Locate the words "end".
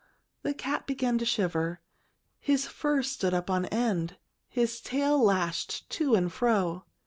3.65-4.17